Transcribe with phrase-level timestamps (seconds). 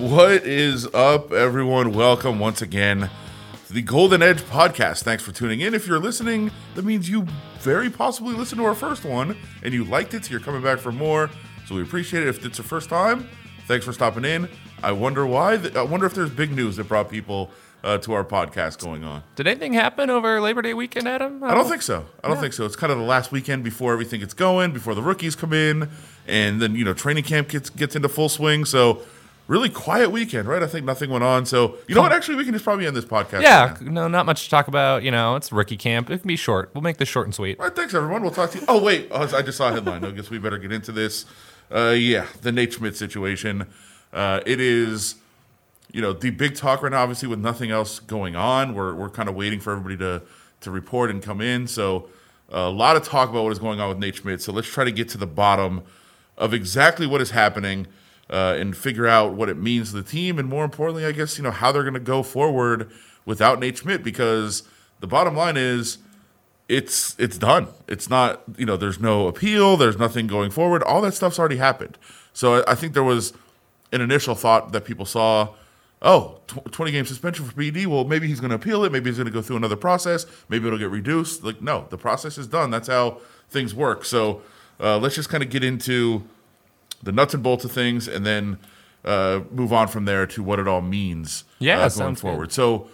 [0.00, 1.92] What is up, everyone?
[1.92, 3.10] Welcome once again
[3.66, 5.02] to the Golden Edge podcast.
[5.02, 5.74] Thanks for tuning in.
[5.74, 7.26] If you're listening, that means you
[7.58, 10.78] very possibly listened to our first one and you liked it, so you're coming back
[10.78, 11.28] for more.
[11.66, 12.30] So we appreciate it.
[12.30, 13.28] If it's your first time,
[13.66, 14.48] thanks for stopping in.
[14.82, 15.60] I wonder why.
[15.76, 17.50] I wonder if there's big news that brought people
[17.84, 19.22] uh, to our podcast going on.
[19.36, 21.44] Did anything happen over Labor Day weekend, Adam?
[21.44, 22.06] I don't think so.
[22.24, 22.64] I don't think so.
[22.64, 25.90] It's kind of the last weekend before everything gets going, before the rookies come in,
[26.26, 28.64] and then you know training camp gets gets into full swing.
[28.64, 29.02] So
[29.50, 30.62] really quiet weekend, right?
[30.62, 31.44] I think nothing went on.
[31.44, 32.12] So you know what?
[32.12, 33.42] Actually, we can just probably end this podcast.
[33.42, 35.02] Yeah, no, not much to talk about.
[35.02, 36.08] You know, it's rookie camp.
[36.08, 36.70] It can be short.
[36.72, 37.58] We'll make this short and sweet.
[37.58, 38.22] All right, thanks everyone.
[38.22, 38.64] We'll talk to you.
[38.68, 40.04] Oh wait, oh, I just saw a headline.
[40.04, 41.26] I guess we better get into this.
[41.70, 43.66] Uh, yeah, the Nate Schmidt situation.
[44.12, 45.16] Uh, it is,
[45.92, 47.02] you know, the big talk right now.
[47.02, 50.22] Obviously, with nothing else going on, we're we're kind of waiting for everybody to
[50.60, 51.66] to report and come in.
[51.66, 52.08] So
[52.50, 54.42] a lot of talk about what is going on with Nate Schmidt.
[54.42, 55.82] So let's try to get to the bottom
[56.36, 57.88] of exactly what is happening.
[58.30, 61.36] Uh, and figure out what it means to the team, and more importantly, I guess
[61.36, 62.88] you know how they're going to go forward
[63.24, 64.04] without Nate Schmidt.
[64.04, 64.62] Because
[65.00, 65.98] the bottom line is,
[66.68, 67.66] it's it's done.
[67.88, 69.76] It's not you know there's no appeal.
[69.76, 70.84] There's nothing going forward.
[70.84, 71.98] All that stuff's already happened.
[72.32, 73.32] So I, I think there was
[73.92, 75.54] an initial thought that people saw.
[76.02, 77.86] Oh, tw- 20 game suspension for PD.
[77.86, 78.92] Well, maybe he's going to appeal it.
[78.92, 80.24] Maybe he's going to go through another process.
[80.48, 81.44] Maybe it'll get reduced.
[81.44, 82.70] Like, no, the process is done.
[82.70, 83.20] That's how
[83.50, 84.06] things work.
[84.06, 84.40] So
[84.80, 86.24] uh, let's just kind of get into
[87.02, 88.58] the nuts and bolts of things, and then
[89.04, 91.44] uh, move on from there to what it all means.
[91.58, 92.48] Yeah, uh, going forward.
[92.48, 92.52] good.
[92.52, 92.88] So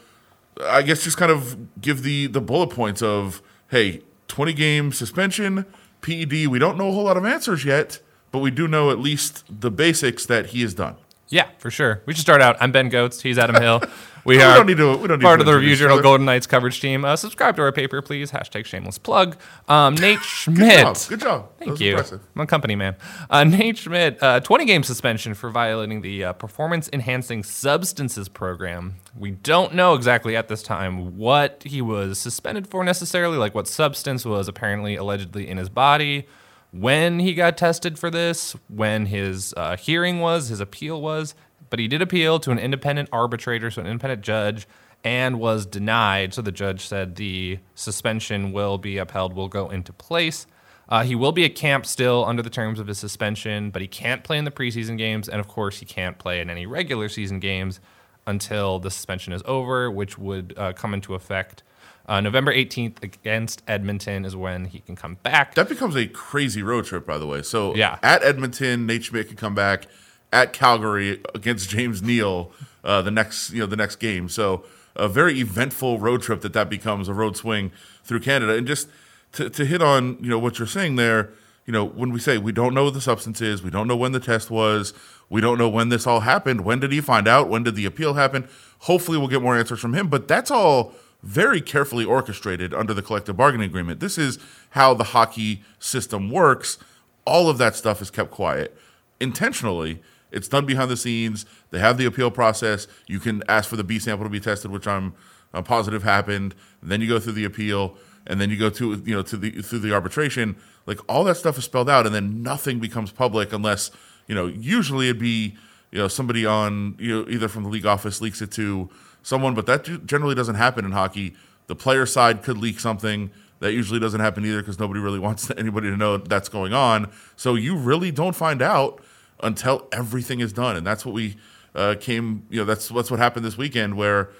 [0.64, 5.66] I guess just kind of give the the bullet points of hey, 20 game suspension,
[6.02, 6.46] PED.
[6.48, 9.44] We don't know a whole lot of answers yet, but we do know at least
[9.48, 10.96] the basics that he has done.
[11.28, 12.02] Yeah, for sure.
[12.06, 12.56] We should start out.
[12.60, 13.22] I'm Ben Gotz.
[13.22, 13.82] He's Adam Hill.
[14.26, 16.00] We We are don't need to- we don't need part of the Review Journal.
[16.02, 17.04] Golden Knights coverage team.
[17.04, 18.32] Uh, subscribe to our paper, please.
[18.32, 19.36] Hashtag shameless plug.
[19.68, 20.80] Um, Nate Schmidt.
[20.80, 20.98] job.
[21.08, 21.48] Good job.
[21.58, 21.92] Thank you.
[21.92, 22.20] impressive.
[22.34, 22.96] I'm a company man.
[23.30, 28.96] Uh, Nate Schmidt, uh, 20 game suspension for violating the uh, performance enhancing substances program.
[29.16, 33.68] We don't know exactly at this time what he was suspended for necessarily, like what
[33.68, 36.26] substance was apparently allegedly in his body,
[36.72, 41.34] when he got tested for this, when his uh, hearing was, his appeal was.
[41.70, 44.66] But he did appeal to an independent arbitrator, so an independent judge,
[45.04, 46.34] and was denied.
[46.34, 50.46] So the judge said the suspension will be upheld, will go into place.
[50.88, 53.88] Uh, he will be at camp still under the terms of his suspension, but he
[53.88, 57.08] can't play in the preseason games, and of course, he can't play in any regular
[57.08, 57.80] season games
[58.26, 61.62] until the suspension is over, which would uh, come into effect
[62.08, 65.54] uh, November 18th against Edmonton is when he can come back.
[65.54, 67.42] That becomes a crazy road trip, by the way.
[67.42, 67.98] So Yeah.
[68.02, 69.86] at Edmonton, Nate Schmidt can come back
[70.32, 72.52] at Calgary against James Neal
[72.86, 74.28] uh, the next you know the next game.
[74.28, 74.64] So
[74.94, 77.72] a very eventful road trip that that becomes a road swing
[78.04, 78.54] through Canada.
[78.54, 78.88] And just
[79.32, 81.30] to, to hit on you know what you're saying there,
[81.66, 83.96] you know when we say we don't know what the substance is, we don't know
[83.96, 84.94] when the test was,
[85.28, 86.62] we don't know when this all happened.
[86.62, 87.48] When did he find out?
[87.48, 88.48] When did the appeal happen?
[88.80, 90.08] Hopefully, we'll get more answers from him.
[90.08, 93.98] But that's all very carefully orchestrated under the collective bargaining agreement.
[93.98, 94.38] This is
[94.70, 96.78] how the hockey system works.
[97.24, 98.76] All of that stuff is kept quiet
[99.18, 100.00] intentionally.
[100.30, 101.46] It's done behind the scenes.
[101.70, 102.86] They have the appeal process.
[103.06, 105.14] You can ask for the B sample to be tested, which I'm,
[105.54, 106.54] I'm positive happened.
[106.82, 109.62] then you go through the appeal, and then you go to you know to the
[109.62, 110.56] through the arbitration.
[110.84, 113.90] Like all that stuff is spelled out, and then nothing becomes public unless
[114.26, 114.46] you know.
[114.46, 115.56] Usually it'd be
[115.92, 118.90] you know somebody on you know either from the league office leaks it to
[119.22, 121.34] someone, but that generally doesn't happen in hockey.
[121.66, 123.30] The player side could leak something.
[123.60, 127.10] That usually doesn't happen either because nobody really wants anybody to know that's going on.
[127.36, 129.00] So you really don't find out
[129.40, 131.36] until everything is done, and that's what we
[131.74, 132.46] uh, came.
[132.50, 134.30] You know, that's that's what happened this weekend, where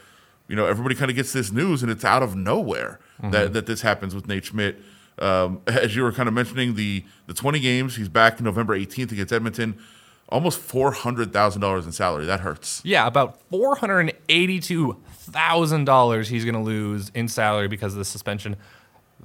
[0.48, 3.66] you know everybody kind of gets this news, and it's out of nowhere that that
[3.66, 4.76] this happens with Nate Schmidt.
[5.18, 9.12] Um, as you were kind of mentioning, the the 20 games, he's back November 18th
[9.12, 9.78] against Edmonton.
[10.28, 12.26] Almost four hundred thousand dollars in salary.
[12.26, 12.82] That hurts.
[12.84, 17.98] Yeah, about four hundred eighty-two thousand dollars he's going to lose in salary because of
[17.98, 18.56] the suspension.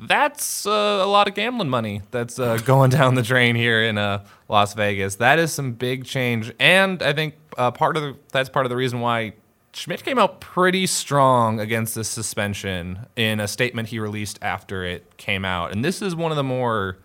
[0.02, 3.98] That's uh, a lot of gambling money that's uh, going down the drain here in
[4.00, 5.16] uh, Las Vegas.
[5.16, 8.72] That is some big change, and I think uh, part of the, that's part of
[8.72, 9.34] the reason why
[9.74, 15.18] Schmidt came out pretty strong against this suspension in a statement he released after it
[15.18, 15.72] came out.
[15.72, 16.98] And this is one of the more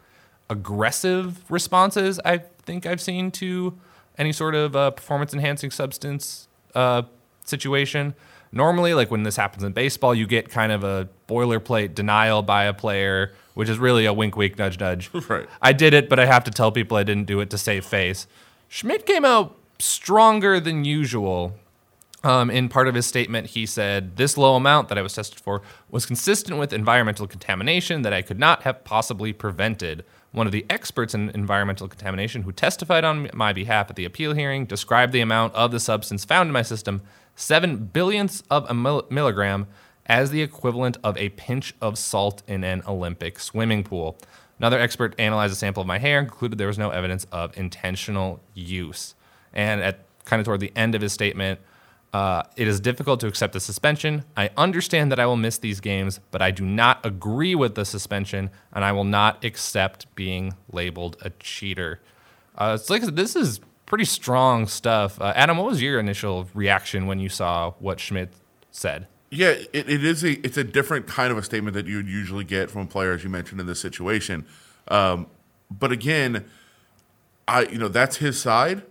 [0.48, 3.78] aggressive responses I think I've seen to
[4.18, 7.02] any sort of uh, performance enhancing substance uh,
[7.44, 8.14] situation.
[8.56, 12.64] Normally, like when this happens in baseball, you get kind of a boilerplate denial by
[12.64, 15.10] a player, which is really a wink, wink, nudge, nudge.
[15.28, 15.46] Right.
[15.60, 17.84] I did it, but I have to tell people I didn't do it to save
[17.84, 18.26] face.
[18.68, 21.52] Schmidt came out stronger than usual
[22.24, 25.38] Um, in part of his statement, he said, This low amount that I was tested
[25.38, 30.04] for was consistent with environmental contamination that I could not have possibly prevented.
[30.32, 34.34] One of the experts in environmental contamination who testified on my behalf at the appeal
[34.34, 37.02] hearing described the amount of the substance found in my system,
[37.36, 39.68] seven billionths of a mil- milligram,
[40.06, 44.18] as the equivalent of a pinch of salt in an Olympic swimming pool.
[44.58, 47.56] Another expert analyzed a sample of my hair and concluded there was no evidence of
[47.58, 49.14] intentional use.
[49.52, 51.60] And at kind of toward the end of his statement,
[52.12, 54.24] uh, it is difficult to accept the suspension.
[54.36, 57.84] I understand that I will miss these games, but I do not agree with the
[57.84, 62.00] suspension, and I will not accept being labeled a cheater.
[62.56, 65.20] Uh, it's like this is pretty strong stuff.
[65.20, 68.30] Uh, Adam, what was your initial reaction when you saw what Schmidt
[68.70, 69.06] said?
[69.30, 72.06] Yeah, it, it is a it's a different kind of a statement that you would
[72.06, 74.46] usually get from a player, as you mentioned in this situation.
[74.88, 75.26] Um,
[75.70, 76.44] but again,
[77.48, 78.82] I you know that's his side,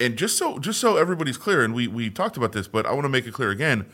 [0.00, 2.92] and just so just so everybody's clear, and we we talked about this, but I
[2.92, 3.86] want to make it clear again.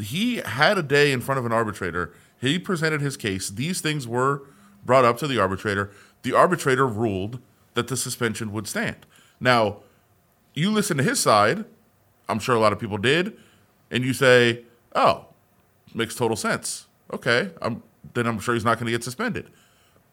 [0.00, 2.14] He had a day in front of an arbitrator.
[2.40, 3.50] He presented his case.
[3.50, 4.42] These things were
[4.84, 5.90] brought up to the arbitrator.
[6.22, 7.40] The arbitrator ruled
[7.74, 9.06] that the suspension would stand.
[9.38, 9.78] Now,
[10.54, 11.64] you listen to his side.
[12.28, 13.36] I'm sure a lot of people did,
[13.90, 14.64] and you say,
[14.94, 15.26] "Oh,
[15.94, 16.86] makes total sense.
[17.12, 17.82] Okay, I'm,
[18.14, 19.50] then I'm sure he's not going to get suspended.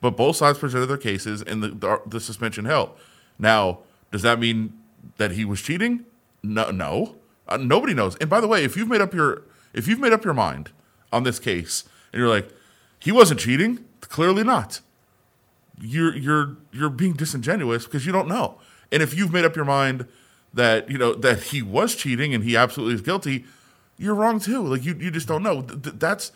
[0.01, 2.91] But both sides presented their cases, and the, the, the suspension held.
[3.37, 3.79] Now,
[4.11, 4.73] does that mean
[5.17, 6.05] that he was cheating?
[6.41, 7.15] No, no.
[7.47, 8.15] Uh, nobody knows.
[8.17, 9.43] And by the way, if you've made up your
[9.73, 10.71] if you've made up your mind
[11.11, 12.49] on this case, and you're like,
[12.99, 14.81] he wasn't cheating, clearly not.
[15.79, 18.59] You're you're you're being disingenuous because you don't know.
[18.91, 20.05] And if you've made up your mind
[20.53, 23.45] that you know that he was cheating and he absolutely is guilty,
[23.97, 24.63] you're wrong too.
[24.63, 25.61] Like you, you just don't know.
[25.61, 26.31] That's,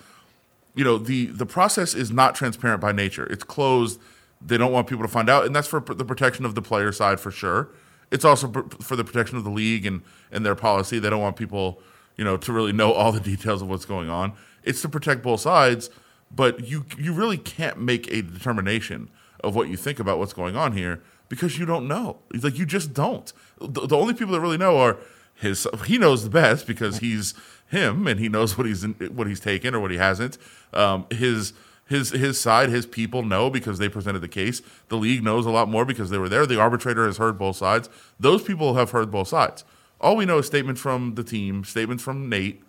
[0.76, 3.26] you know, the the process is not transparent by nature.
[3.26, 4.00] It's closed.
[4.46, 6.92] They don't want people to find out, and that's for the protection of the player
[6.92, 7.70] side for sure.
[8.12, 8.52] It's also
[8.82, 10.02] for the protection of the league and
[10.32, 11.00] and their policy.
[11.00, 11.80] They don't want people,
[12.18, 14.34] you know, to really know all the details of what's going on.
[14.64, 15.90] It's to protect both sides,
[16.30, 19.10] but you you really can't make a determination
[19.44, 22.20] of what you think about what's going on here because you don't know.
[22.34, 23.32] Like you just don't.
[23.60, 24.98] The, the only people that really know are
[25.34, 25.68] his.
[25.86, 27.34] He knows the best because he's
[27.68, 30.38] him and he knows what he's in, what he's taken or what he hasn't.
[30.74, 31.54] Um, his
[31.88, 34.62] his his side, his people know because they presented the case.
[34.90, 36.46] The league knows a lot more because they were there.
[36.46, 37.90] The arbitrator has heard both sides.
[38.20, 39.66] Those people have heard both sides.
[40.00, 42.62] All we know is statements from the team, statements from Nate,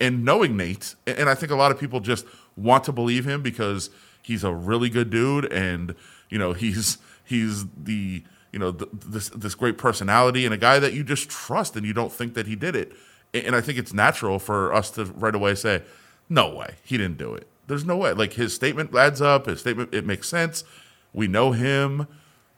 [0.00, 0.94] and knowing Nate.
[1.06, 2.24] And I think a lot of people just
[2.56, 3.90] want to believe him because
[4.28, 5.94] he's a really good dude, and
[6.28, 8.22] you know he's he's the
[8.52, 11.94] you know this this great personality and a guy that you just trust, and you
[11.94, 12.92] don't think that he did it.
[13.34, 15.82] And I think it's natural for us to right away say,
[16.28, 17.46] no way, he didn't do it.
[17.66, 18.12] There's no way.
[18.12, 20.64] Like his statement adds up, his statement, it makes sense.
[21.12, 22.06] We know him.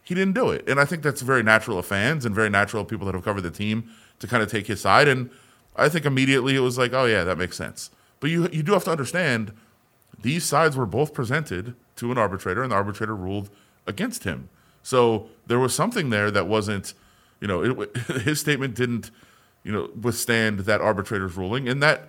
[0.02, 0.69] He didn't do it.
[0.69, 3.25] And I think that's very natural of fans and very natural of people that have
[3.25, 3.90] covered the team
[4.20, 5.08] to kind of take his side.
[5.08, 5.31] And
[5.76, 7.90] I think immediately it was like, oh, yeah, that makes sense.
[8.20, 9.52] But you, you do have to understand
[10.22, 13.50] these sides were both presented to an arbitrator, and the arbitrator ruled
[13.87, 14.49] against him.
[14.82, 16.94] So there was something there that wasn't,
[17.40, 19.11] you know, it, his statement didn't
[19.62, 21.69] you know, withstand that arbitrator's ruling.
[21.69, 22.08] And that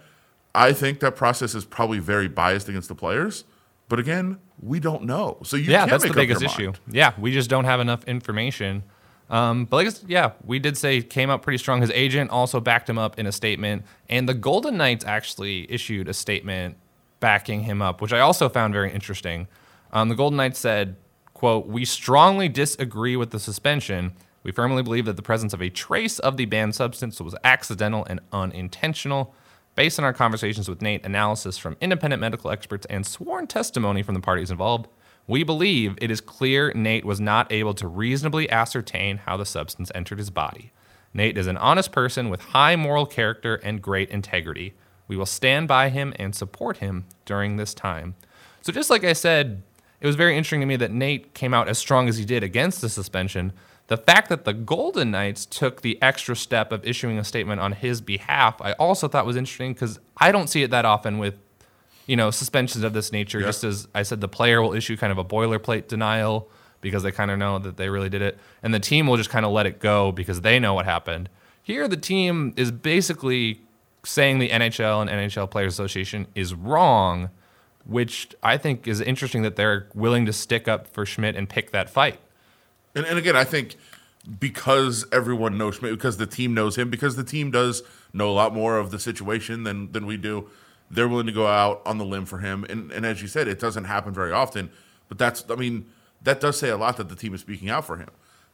[0.56, 3.44] I think that process is probably very biased against the players.
[3.90, 5.38] But again, we don't know.
[5.44, 6.74] So you yeah, that's the biggest issue.
[6.90, 8.84] Yeah, we just don't have enough information.
[9.30, 11.82] Um, but like, yeah, we did say came up pretty strong.
[11.82, 16.08] His agent also backed him up in a statement, and the Golden Knights actually issued
[16.08, 16.78] a statement
[17.22, 19.48] backing him up, which I also found very interesting.
[19.94, 20.98] Um, the Golden Knights said,
[21.34, 24.12] "quote We strongly disagree with the suspension."
[24.44, 28.06] We firmly believe that the presence of a trace of the banned substance was accidental
[28.10, 29.34] and unintentional.
[29.76, 34.16] Based on our conversations with Nate, analysis from independent medical experts, and sworn testimony from
[34.16, 34.88] the parties involved,
[35.28, 39.92] we believe it is clear Nate was not able to reasonably ascertain how the substance
[39.96, 40.74] entered his body.
[41.14, 44.74] Nate is an honest person with high moral character and great integrity.
[45.12, 48.16] We will stand by him and support him during this time.
[48.62, 49.62] So, just like I said,
[50.00, 52.44] it was very interesting to me that Nate came out as strong as he did
[52.44, 53.52] against the suspension,
[53.88, 57.74] the fact that the Golden Knights took the extra step of issuing a statement on
[57.74, 61.38] his behalf, I also thought was interesting because I don't see it that often with,
[62.06, 63.42] you know, suspensions of this nature.
[63.42, 63.48] Yeah.
[63.48, 66.50] Just as I said, the player will issue kind of a boilerplate denial
[66.80, 69.30] because they kind of know that they really did it, and the team will just
[69.30, 71.28] kind of let it go because they know what happened.
[71.62, 73.62] Here, the team is basically
[74.04, 77.30] saying the NHL and NHL Players Association is wrong,
[77.86, 81.72] which I think is interesting that they're willing to stick up for Schmidt and pick
[81.72, 82.20] that fight.
[82.96, 83.76] And, and again, I think
[84.40, 88.34] because everyone knows Schmidt, because the team knows him, because the team does know a
[88.34, 90.50] lot more of the situation than than we do,
[90.90, 92.66] they're willing to go out on the limb for him.
[92.70, 94.70] And and as you said, it doesn't happen very often.
[95.08, 95.88] But that's I mean
[96.22, 98.10] that does say a lot that the team is speaking out for him.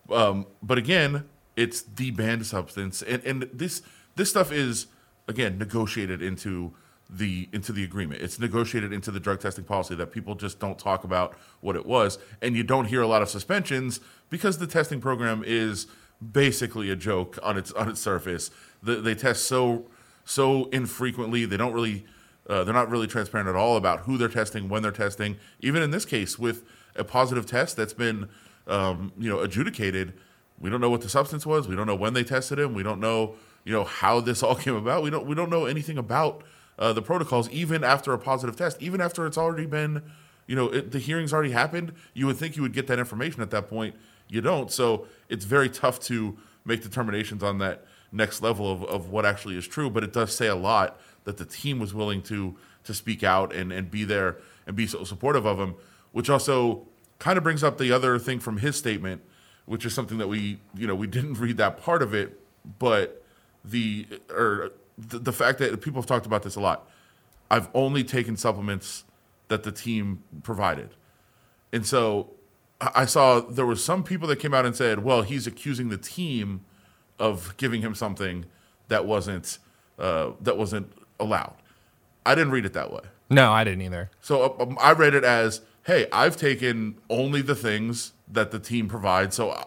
[0.10, 1.26] Um, but again,
[1.56, 3.82] it's the banned substance, and and this
[4.16, 4.88] this stuff is
[5.28, 6.74] again negotiated into
[7.10, 8.22] the into the agreement.
[8.22, 11.86] It's negotiated into the drug testing policy that people just don't talk about what it
[11.86, 15.88] was, and you don't hear a lot of suspensions because the testing program is
[16.32, 18.52] basically a joke on its on its surface.
[18.84, 19.86] The, they test so
[20.26, 21.46] so infrequently.
[21.46, 22.06] They don't really
[22.50, 25.38] uh, they're not really transparent at all about who they're testing, when they're testing.
[25.60, 26.64] Even in this case, with
[26.96, 28.30] a positive test that's been
[28.68, 30.14] um, you know adjudicated,
[30.60, 31.68] we don't know what the substance was.
[31.68, 32.74] We don't know when they tested him.
[32.74, 33.36] We don't know
[33.68, 35.04] you know how this all came about.
[35.04, 36.42] We don't we don't know anything about
[36.80, 40.04] uh, the protocols, even after a positive test, even after it's already been,
[40.48, 41.92] you know, it, the hearing's already happened.
[42.14, 43.96] You would think you would get that information at that point.
[44.30, 44.72] You don't.
[44.72, 47.84] So it's very tough to make determinations on that
[48.14, 49.90] next level of, of what actually is true.
[49.90, 52.56] But it does say a lot that the team was willing to
[52.86, 55.76] to speak out and, and be there and be so supportive of him,
[56.14, 56.88] which also
[57.20, 59.22] kind of brings up the other thing from his statement,
[59.66, 62.40] which is something that we, you know, we didn't read that part of it,
[62.80, 63.26] but
[63.70, 66.90] the or the, the fact that people have talked about this a lot.
[67.50, 69.06] I've only taken supplements
[69.48, 70.90] that the team provided.
[71.72, 72.32] And so
[72.82, 75.98] I saw there were some people that came out and said, well, he's accusing the
[75.98, 76.66] team
[77.20, 78.46] of giving him something
[78.90, 79.60] that wasn't
[79.98, 81.56] uh, that wasn't allowed.
[82.26, 83.02] I didn't read it that way.
[83.30, 84.12] No, I didn't either.
[84.22, 88.88] So um, I read it as, hey, I've taken only the things that the team
[88.88, 89.36] provides.
[89.36, 89.64] So uh,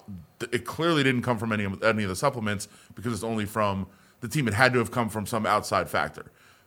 [0.52, 3.86] it clearly didn't come from any of, any of the supplements because it's only from
[4.20, 4.48] the team.
[4.48, 6.26] It had to have come from some outside factor.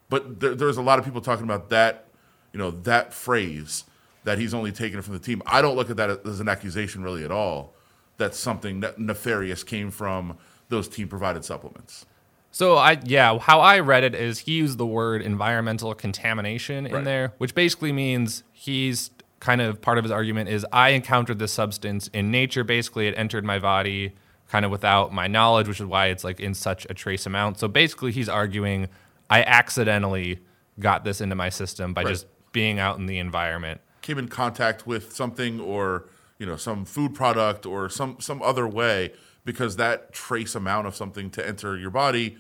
[0.10, 2.08] But there, there's a lot of people talking about that,
[2.52, 3.86] you know, that phrase
[4.24, 5.42] that he's only taken it from the team.
[5.46, 7.74] I don't look at that as an accusation really at all.
[8.18, 10.38] That something that nefarious came from
[10.70, 12.06] those team provided supplements.
[12.52, 16.94] So I yeah, how I read it is he used the word environmental contamination in
[16.94, 17.04] Right.
[17.04, 19.10] there, which basically means he's
[19.44, 22.64] kind of part of his argument is I encountered this substance in nature.
[22.64, 24.14] Basically, it entered my body
[24.48, 27.60] kind of without my knowledge, which is why it's like in such a trace amount.
[27.60, 28.88] So basically, he's arguing
[29.30, 30.40] I accidentally
[30.80, 32.12] got this into my system by Right.
[32.12, 33.82] just being out in the environment.
[34.02, 36.06] came in contact with something or
[36.40, 39.12] you know some food product or some some other way
[39.46, 42.38] because that trace amount of something to enter your body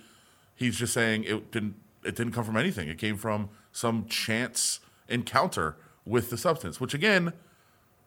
[0.56, 4.80] he's just saying it didn't it didn't come from anything it came from some chance
[5.08, 7.34] encounter with the substance which again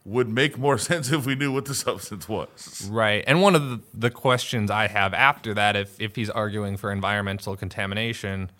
[0.05, 3.23] would make more sense if we knew what the substance was Right.
[3.27, 6.91] And one of the, the questions I have after that, if, if he's arguing for
[6.91, 8.51] environmental contamination,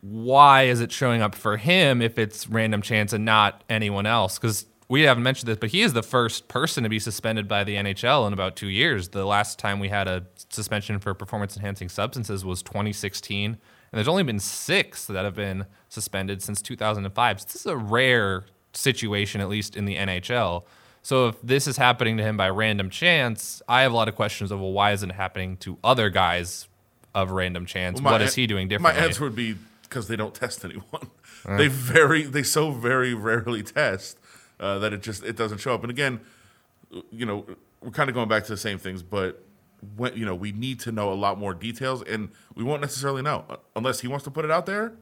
[0.00, 4.38] why is it showing up for him if it's random chance and not anyone else?
[4.38, 7.64] Because we haven't mentioned this, but he is the first person to be suspended by
[7.64, 9.10] the NHL in about two years.
[9.10, 13.50] The last time we had a suspension for performance enhancing substances was 2016.
[13.52, 13.58] And
[13.92, 17.40] there's only been six that have been suspended since 2005.
[17.40, 20.64] So this is a rare situation, at least in the NHL.
[21.02, 24.14] So if this is happening to him by random chance, I have a lot of
[24.16, 26.68] questions of well, why isn't it happening to other guys
[27.14, 28.00] of random chance?
[28.00, 29.00] My what is he doing differently?
[29.00, 30.84] My answer would be because they don't test anyone.
[31.46, 34.18] They very, they so very rarely test
[34.60, 35.82] uh, that it just it doesn't show up.
[35.82, 36.20] And again,
[37.10, 37.46] you know,
[37.80, 39.42] we're kind of going back to the same things, but
[39.96, 43.22] when you know, we need to know a lot more details, and we won't necessarily
[43.22, 44.92] know Uh, unless he wants to put it out there.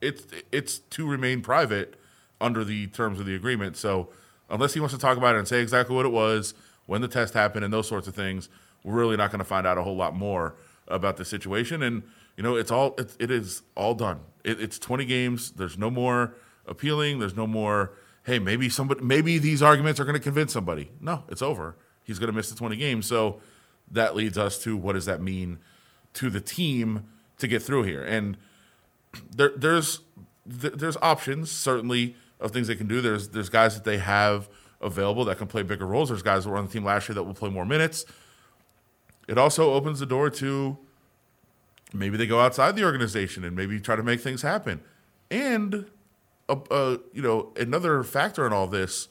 [0.00, 1.94] It's it's to remain private
[2.42, 3.76] under the terms of the agreement.
[3.76, 4.08] So
[4.50, 6.54] unless he wants to talk about it and say exactly what it was,
[6.86, 8.48] when the test happened, and those sorts of things,
[8.84, 10.56] we're really not going to find out a whole lot more
[10.88, 11.82] about the situation.
[11.82, 12.02] And
[12.36, 14.20] you know, it's all it, it is all done.
[14.44, 15.52] It, it's 20 games.
[15.52, 16.34] There's no more
[16.66, 17.18] appealing.
[17.18, 17.92] There's no more.
[18.24, 20.90] Hey, maybe somebody, maybe these arguments are going to convince somebody.
[21.00, 21.76] No, it's over.
[22.04, 23.06] He's going to miss the 20 games.
[23.06, 23.40] So
[23.90, 25.58] that leads us to what does that mean
[26.14, 27.04] to the team
[27.38, 28.02] to get through here?
[28.02, 28.36] And
[29.34, 30.00] there, there's
[30.60, 33.00] th- there's options certainly of things they can do.
[33.00, 34.48] There's there's guys that they have
[34.80, 36.08] available that can play bigger roles.
[36.10, 38.04] There's guys that were on the team last year that will play more minutes.
[39.28, 40.76] It also opens the door to
[41.94, 44.80] maybe they go outside the organization and maybe try to make things happen.
[45.30, 45.86] And
[46.48, 49.08] uh, uh, you know another factor in all this,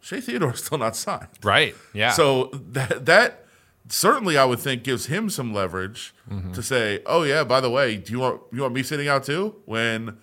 [0.00, 1.28] Shea is still not signed.
[1.42, 1.74] right.
[1.94, 2.10] Yeah.
[2.12, 3.46] So that that
[3.88, 6.14] certainly I would think gives him some leverage
[6.52, 9.24] to say, "Oh yeah, by the way, do you want you want me sitting out
[9.24, 10.18] too when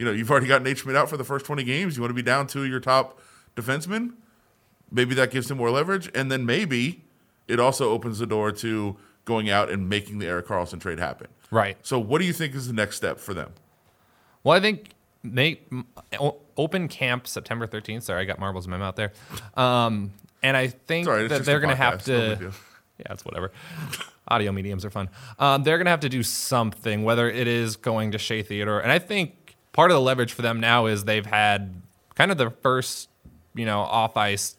[0.00, 1.94] you know you've already got Nate Schmidt out for the first 20 games?
[1.94, 3.20] You want to be down to your top
[3.54, 4.14] defenseman?
[4.90, 7.04] Maybe that gives him more leverage, and then maybe
[7.46, 11.28] it also opens the door to going out and making the Erik Karlsson trade happen.
[11.50, 11.76] right.
[11.82, 13.52] So, what do you think is the next step for them?
[14.42, 15.70] Well, I think Nate
[16.56, 18.04] open camp September 13th.
[18.04, 19.12] Sorry, I got marbles in my mouth there.
[19.54, 22.52] Um, and I think that they're going to have podcast, no big to.
[23.00, 23.50] Yeah, it's whatever.
[24.28, 25.08] Audio mediums are fun.
[25.38, 28.80] Um, they're going to have to do something, whether it is going to Shea Theodore.
[28.80, 29.39] And I think
[29.72, 31.74] part of the leverage for them now is they've had
[32.14, 33.08] kind of the first,
[33.54, 34.56] you know, off ice,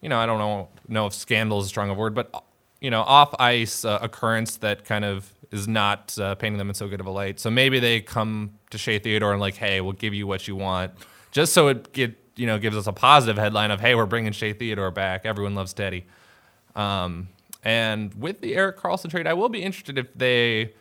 [0.00, 2.44] you know, I don't know, know if scandal is a strong word, but,
[2.80, 6.74] you know, off ice uh, occurrence that kind of is not uh, painting them in
[6.74, 7.38] so good of a light.
[7.38, 10.56] So maybe they come to Shea Theodore and like, hey, we'll give you what you
[10.56, 10.92] want,
[11.30, 14.32] just so it get you know gives us a positive headline of hey, we're bringing
[14.32, 15.24] Shea Theodore back.
[15.24, 16.06] Everyone loves Teddy.
[16.74, 17.28] Um,
[17.62, 20.72] and with the Erik Karlsson trade, I will be interested if they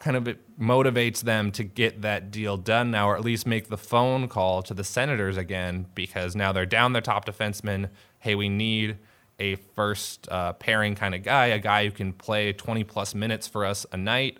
[0.00, 3.76] kind of motivates them to get that deal done now, or at least make the
[3.76, 7.90] phone call to the Senators again, because now they're down their top defenseman.
[8.18, 8.96] Hey, we need
[9.38, 13.46] a first uh, pairing kind of guy, a guy who can play 20 plus minutes
[13.46, 14.38] for us a night.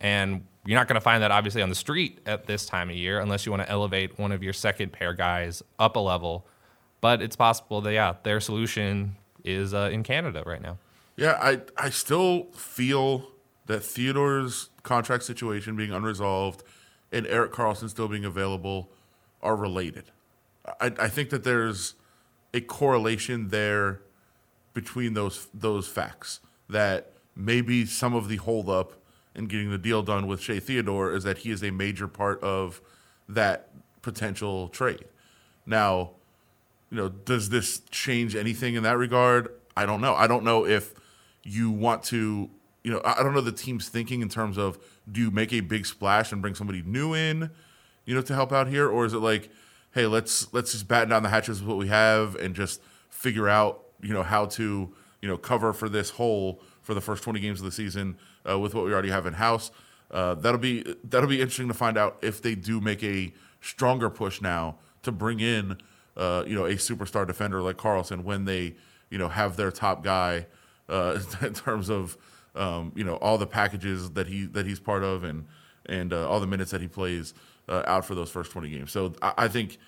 [0.00, 2.96] And you're not going to find that obviously on the street at this time of
[2.96, 6.46] year unless you want to elevate one of your second pair guys up a level.
[7.00, 10.78] But it's possible that, yeah, their solution is uh, in Canada right now.
[11.16, 13.30] Yeah, I I still feel
[13.66, 16.62] that Theodore's contract situation being unresolved
[17.12, 18.90] and Erik Karlsson still being available
[19.42, 20.04] are related.
[20.80, 21.94] I, I think that there's
[22.54, 24.00] a correlation there
[24.74, 28.94] between those those facts that maybe some of the holdup
[29.34, 32.42] in getting the deal done with Shea Theodore is that he is a major part
[32.42, 32.80] of
[33.28, 33.68] that
[34.02, 35.04] potential trade.
[35.66, 36.12] Now,
[36.90, 39.50] you know, does this change anything in that regard?
[39.76, 40.14] I don't know.
[40.14, 40.94] I don't know if
[41.42, 42.48] you want to,
[42.86, 44.78] you know, I don't know the team's thinking in terms of
[45.10, 47.50] do you make a big splash and bring somebody new in,
[48.04, 49.50] you know, to help out here, or is it like,
[49.92, 53.48] hey, let's let's just batten down the hatches with what we have and just figure
[53.48, 57.40] out, you know, how to, you know, cover for this hole for the first 20
[57.40, 58.16] games of the season
[58.48, 59.72] uh, with what we already have in house.
[60.12, 64.08] Uh, that'll be that'll be interesting to find out if they do make a stronger
[64.08, 65.76] push now to bring in,
[66.16, 68.76] uh, you know, a superstar defender like Karlsson when they,
[69.10, 70.46] you know, have their top guy
[70.88, 72.16] uh, in terms of
[72.56, 75.46] um, you know all the packages that he that he's part of and
[75.86, 77.34] and uh, all the minutes that he plays
[77.68, 78.90] uh, out for those first 20 games.
[78.90, 79.78] So I, I think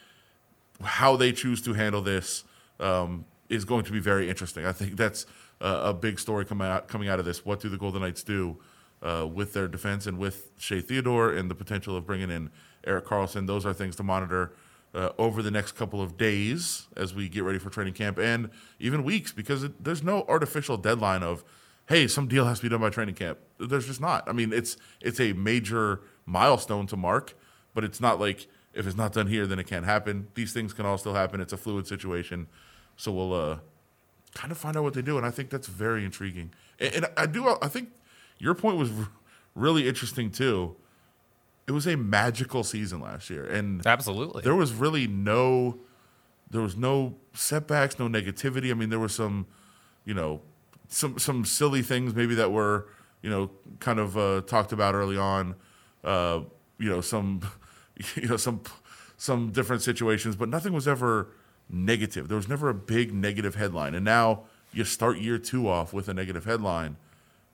[0.82, 2.44] how they choose to handle this
[2.78, 4.64] um, is going to be very interesting.
[4.64, 5.26] I think that's
[5.60, 7.44] a big story coming out coming out of this.
[7.44, 8.58] What do the Golden Knights do
[9.02, 12.50] uh, with their defense and with Shea Theodore and the potential of bringing in
[12.86, 13.46] Erik Karlsson?
[13.46, 14.52] Those are things to monitor
[14.94, 18.50] uh, over the next couple of days as we get ready for training camp and
[18.78, 21.44] even weeks because it, there's no artificial deadline of
[21.88, 23.38] hey some deal has to be done by training camp.
[23.58, 24.28] There's just not.
[24.28, 27.34] I mean it's it's a major milestone to mark
[27.74, 30.28] but it's not like if it's not done here then it can't happen.
[30.34, 31.40] These things can all still happen.
[31.40, 32.46] It's a fluid situation.
[32.96, 33.58] So we'll uh,
[34.34, 36.52] kind of find out what they do and i think that's very intriguing.
[36.78, 37.90] And, and i do i think
[38.38, 38.90] your point was
[39.54, 40.76] really interesting too.
[41.66, 44.42] It was a magical season last year, and absolutely.
[44.42, 45.78] there was really no
[46.50, 48.70] there was no setbacks, no negativity.
[48.70, 49.46] I mean, there were some,
[50.06, 50.40] you know,
[50.88, 52.88] some some silly things maybe that were
[53.22, 55.54] you know kind of uh, talked about early on.
[56.02, 56.40] Uh,
[56.78, 57.40] you know, some
[58.14, 58.62] you know some
[59.16, 61.28] some different situations, but nothing was ever
[61.68, 62.28] negative.
[62.28, 66.08] There was never a big negative headline, and now you start year two off with
[66.08, 66.96] a negative headline.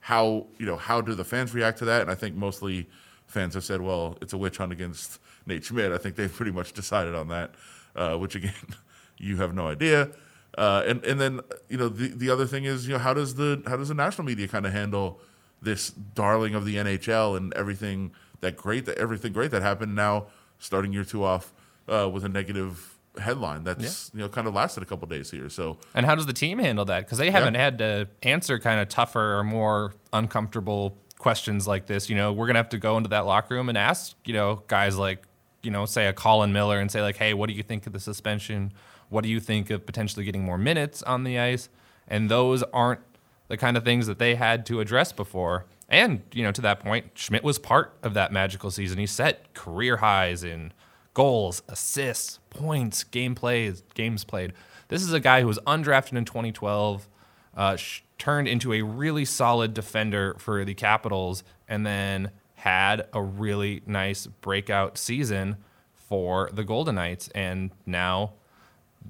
[0.01, 2.01] How you know how do the fans react to that?
[2.01, 2.87] And I think mostly
[3.27, 5.91] fans have said, well, it's a witch hunt against Nate Schmidt.
[5.91, 7.55] I think they've pretty much decided on that,
[7.95, 8.53] uh, which again,
[9.17, 10.11] you have no idea.
[10.57, 13.35] Uh, and and then you know the the other thing is you know how does
[13.35, 15.19] the how does the national media kind of handle
[15.61, 20.27] this darling of the NHL and everything that great that everything great that happened now
[20.59, 21.53] starting year two off
[21.87, 24.17] uh, with a negative headline that's yeah.
[24.17, 25.49] you know kind of lasted a couple days here.
[25.49, 27.05] So and how does the team handle that?
[27.05, 27.61] Because they haven't yeah.
[27.61, 32.47] had to answer kind of tougher or more uncomfortable questions like this, you know, we're
[32.47, 35.23] gonna have to go into that locker room and ask, you know, guys like,
[35.63, 37.93] you know, say a Colin Miller and say like, hey, what do you think of
[37.93, 38.71] the suspension?
[39.15, 41.69] What do you think of potentially getting more minutes on the ice?
[42.05, 42.99] And those aren't
[43.47, 45.67] the kind of things that they had to address before.
[45.87, 48.97] And, you know, to that point, Schmidt was part of that magical season.
[48.97, 50.73] He set career highs in
[51.13, 54.51] goals, assists, points, game plays, games played.
[54.89, 57.07] This is a guy who was undrafted in 2012,
[57.55, 57.77] uh,
[58.17, 64.27] turned into a really solid defender for the Capitals and then had a really nice
[64.27, 65.55] breakout season
[65.93, 67.29] for the Golden Knights.
[67.29, 68.33] And now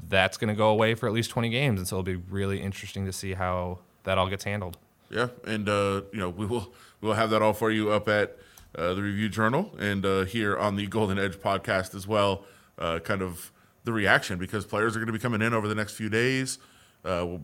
[0.08, 1.79] that's going to go away for at least 20 games.
[1.79, 4.77] And so it'll be really interesting to see how that all gets handled.
[5.10, 5.27] Yeah.
[5.45, 8.38] And, uh, you know, we will, we'll have that all for you up at
[8.77, 12.45] uh, the Review Journal and uh, here on the Golden Edge podcast as well.
[12.77, 13.51] Uh, kind of
[13.86, 16.60] the reaction because players are going to be coming in over the next few days.
[17.05, 17.38] Uh,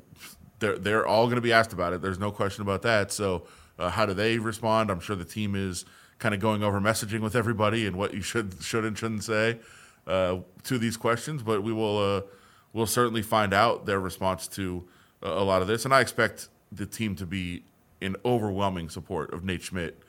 [0.60, 2.02] they're they're all going to be asked about it.
[2.02, 3.12] There's no question about that.
[3.12, 3.44] So
[3.80, 4.92] uh, how do they respond?
[4.92, 5.86] I'm sure the team is
[6.20, 9.60] kind of going over messaging with everybody and what you should should and shouldn't say
[10.06, 10.44] to
[10.78, 11.44] these questions.
[11.44, 12.26] But we will
[12.74, 14.88] we'll certainly find out their response to
[15.24, 17.64] uh, a lot of this, and I expect the team to be
[18.00, 20.02] in overwhelming support of Nate Schmidt.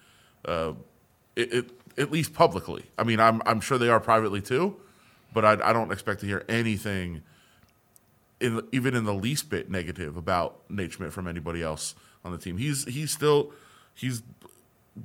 [0.44, 0.72] Uh,
[1.37, 2.85] it, it, at least publicly.
[2.98, 4.77] I mean, I'm I'm sure they are privately too,
[5.33, 7.22] but I, I don't expect to hear anything
[8.40, 11.94] in, even in the least bit negative about Nate Schmidt from anybody else
[12.25, 12.57] on the team.
[12.57, 13.53] He's he's still
[13.94, 14.22] he's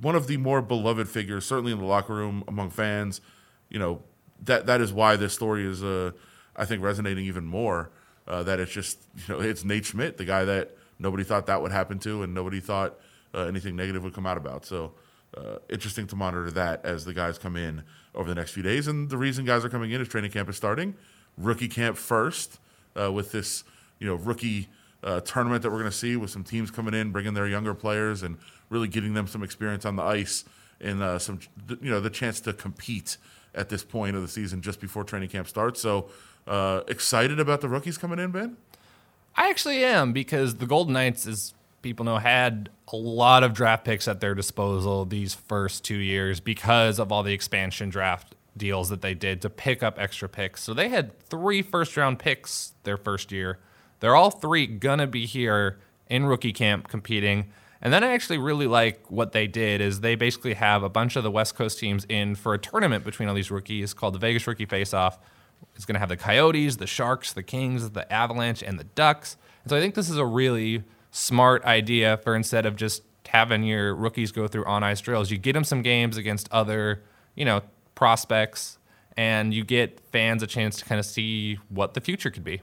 [0.00, 3.20] one of the more beloved figures, certainly in the locker room among fans.
[3.68, 4.02] You know
[4.44, 6.12] that that is why this story is, uh,
[6.58, 7.90] I think, resonating even more.
[8.26, 11.62] Uh, that it's just you know it's Nate Schmidt, the guy that nobody thought that
[11.62, 12.98] would happen to, and nobody thought
[13.34, 14.66] uh, anything negative would come out about.
[14.66, 14.92] So
[15.36, 18.86] uh, interesting to monitor that as the guys come in over the next few days.
[18.88, 20.94] And the reason guys are coming in is training camp is starting,
[21.36, 22.58] rookie camp first
[23.00, 23.64] uh, with this
[23.98, 24.68] you know rookie
[25.02, 27.74] uh, tournament that we're going to see with some teams coming in, bringing their younger
[27.74, 28.36] players and
[28.68, 30.44] really getting them some experience on the ice
[30.80, 31.40] and uh, some
[31.80, 33.16] you know the chance to compete
[33.54, 35.80] at this point of the season just before training camp starts.
[35.80, 36.10] So
[36.48, 38.56] uh, excited about the rookies coming in, Ben.
[39.36, 43.84] I actually am because the Golden Knights, as people know, had a lot of draft
[43.84, 48.88] picks at their disposal these first two years because of all the expansion draft deals
[48.88, 50.62] that they did to pick up extra picks.
[50.62, 53.58] So they had three first round picks their first year.
[54.00, 57.50] They're all three gonna be here in rookie camp competing.
[57.80, 61.14] And then I actually really like what they did is they basically have a bunch
[61.14, 64.18] of the West Coast teams in for a tournament between all these rookies called the
[64.18, 65.18] Vegas Rookie Face Off.
[65.74, 69.36] It's going to have the Coyotes, the Sharks, the Kings, the Avalanche, and the Ducks.
[69.62, 73.62] And so I think this is a really smart idea for instead of just having
[73.62, 77.02] your rookies go through on ice drills, you get them some games against other,
[77.34, 77.62] you know,
[77.94, 78.78] prospects,
[79.16, 82.62] and you get fans a chance to kind of see what the future could be.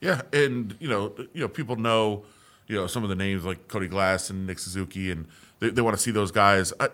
[0.00, 2.24] Yeah, and you know, you know, people know,
[2.66, 5.26] you know, some of the names like Cody Glass and Nick Suzuki, and
[5.60, 6.72] they, they want to see those guys.
[6.80, 6.88] I,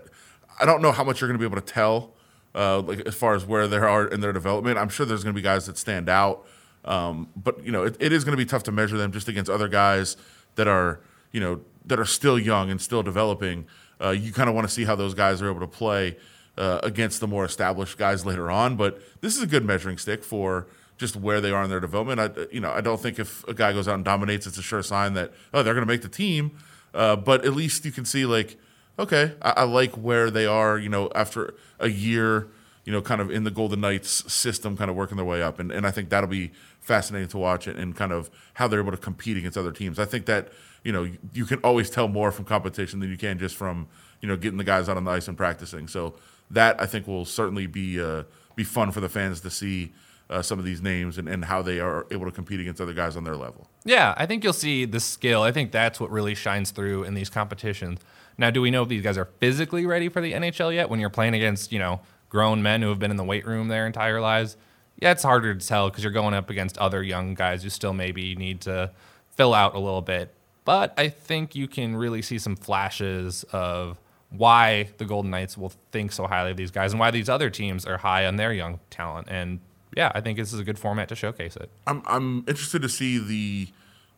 [0.60, 2.14] I don't know how much you're going to be able to tell,
[2.54, 4.78] uh, like as far as where they are in their development.
[4.78, 6.46] I'm sure there's going to be guys that stand out,
[6.84, 9.28] um, but you know, it, it is going to be tough to measure them just
[9.28, 10.16] against other guys
[10.54, 11.00] that are,
[11.32, 13.66] you know, that are still young and still developing.
[14.00, 16.16] Uh, you kind of want to see how those guys are able to play
[16.56, 18.76] uh, against the more established guys later on.
[18.76, 22.20] But this is a good measuring stick for just where they are in their development.
[22.20, 24.62] I, you know, I don't think if a guy goes out and dominates, it's a
[24.62, 26.58] sure sign that oh they're going to make the team.
[26.92, 28.58] Uh, but at least you can see like,
[28.98, 30.78] okay, I, I, like where they are.
[30.78, 32.48] You know, after a year,
[32.84, 35.58] you know, kind of in the Golden Knights system, kind of working their way up,
[35.58, 38.80] and and I think that'll be fascinating to watch and, and kind of how they're
[38.80, 39.98] able to compete against other teams.
[39.98, 40.48] I think that
[40.82, 43.88] you know you, can always tell more from competition than you can just from
[44.20, 45.88] you know getting the guys out on the ice and practicing.
[45.88, 46.14] So
[46.50, 48.24] that I think will certainly be uh,
[48.56, 49.92] be fun for the fans to see
[50.30, 52.92] uh, some of these names and, and how they are able to compete against other
[52.92, 53.68] guys on their level.
[53.84, 55.42] Yeah, I think you'll see the skill.
[55.42, 58.00] I think that's what really shines through in these competitions.
[58.38, 60.88] Now, do we know if these guys are physically ready for the NHL yet?
[60.88, 63.68] When you're playing against, you know, grown men who have been in the weight room
[63.68, 64.56] their entire lives,
[65.00, 67.92] yeah, it's harder to tell because you're going up against other young guys who still
[67.92, 68.92] maybe need to
[69.30, 70.32] fill out a little bit.
[70.64, 73.98] But I think you can really see some flashes of
[74.30, 77.50] why the Golden Knights will think so highly of these guys and why these other
[77.50, 79.28] teams are high on their young talent.
[79.30, 79.60] And
[79.96, 81.70] yeah, I think this is a good format to showcase it.
[81.86, 83.68] I'm I'm interested to see the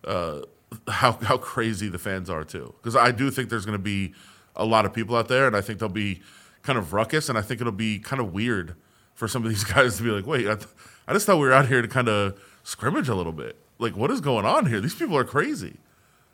[0.04, 0.40] uh,
[0.88, 4.14] how how crazy the fans are too, because I do think there's going to be
[4.56, 6.20] a lot of people out there, and I think they'll be
[6.62, 8.74] kind of ruckus, and I think it'll be kind of weird
[9.14, 10.68] for some of these guys to be like, wait, I, th-
[11.06, 13.56] I just thought we were out here to kind of scrimmage a little bit.
[13.78, 14.80] Like, what is going on here?
[14.80, 15.78] These people are crazy.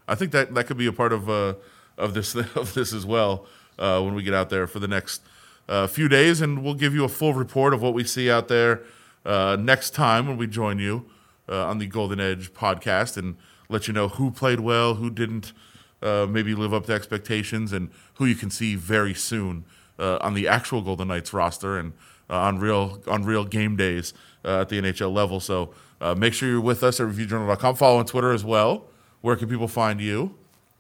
[0.09, 1.55] I think that that could be a part of uh,
[1.97, 3.47] of this of this as well
[3.79, 5.23] uh, when we get out there for the next
[5.69, 8.49] uh, few days, and we'll give you a full report of what we see out
[8.49, 8.83] there
[9.25, 11.07] uh, next time when we join you
[11.49, 13.37] uh, on the Golden Edge podcast and
[13.69, 15.53] let you know who played well, who didn't
[16.03, 19.65] uh, maybe live up to expectations, and who you can see very soon
[19.99, 21.93] uh, on the actual Golden Knights roster and
[22.29, 24.13] uh, on real on real game days
[24.45, 25.41] uh, at the NHL level.
[25.41, 25.73] So
[26.17, 27.77] make sure you're with us at ReviewJournal.com.
[27.77, 28.87] Follow on Twitter as well.
[29.21, 30.35] Where can people find you?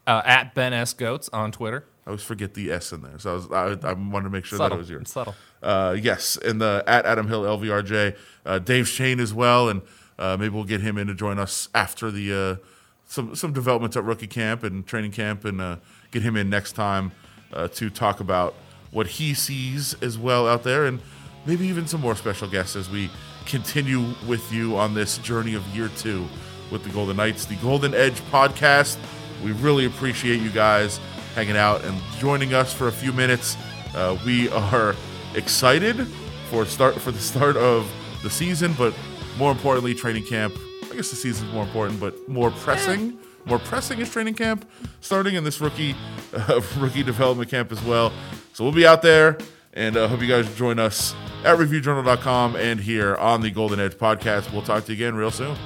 [0.06, 1.84] at Ben S Gotz on Twitter.
[2.06, 4.44] I always forget the S in there, so I was I, I wanted to make
[4.44, 4.70] sure subtle.
[4.70, 5.02] that it was yours.
[5.02, 5.34] It's subtle.
[5.60, 9.82] Uh, yes, and the at Adam Hill LVRJ, uh, Dave Schoen as well, and
[10.16, 12.66] uh, maybe we'll get him in to join us after the uh,
[13.06, 15.76] some some developments at rookie camp and training camp, and uh,
[16.10, 17.12] get him in next time
[17.52, 18.54] uh, to talk about
[18.90, 21.00] what he sees as well out there, and
[21.46, 23.10] maybe even some more special guests as we
[23.46, 26.26] continue with you on this journey of year two
[26.70, 28.98] with the Golden Knights, the Golden Edge podcast.
[29.44, 30.98] We really appreciate you guys
[31.34, 33.56] hanging out and joining us for a few minutes.
[33.94, 34.96] Uh, we are
[35.34, 36.06] excited
[36.50, 37.90] for start for the start of
[38.22, 38.94] the season, but
[39.38, 40.54] more importantly, training camp.
[40.90, 43.18] I guess the season's more important, but more pressing.
[43.44, 44.68] More pressing is training camp
[45.00, 45.94] starting in this rookie
[46.34, 48.12] uh, rookie development camp as well.
[48.52, 49.38] So we'll be out there,
[49.72, 53.78] and I uh, hope you guys join us at ReviewJournal.com and here on the Golden
[53.78, 54.52] Edge podcast.
[54.52, 55.56] We'll talk to you again real soon.